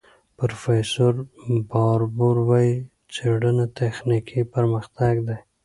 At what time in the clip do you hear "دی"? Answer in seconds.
5.27-5.37